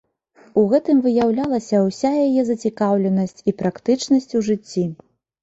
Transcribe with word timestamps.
У 0.61 0.61
гэтым 0.69 1.01
выяўлялася 1.05 1.81
ўся 1.89 2.11
яе 2.23 2.41
зацікаўленасць 2.49 3.43
і 3.53 3.55
практычнасць 3.61 4.33
у 4.43 4.45
жыцці. 4.51 4.83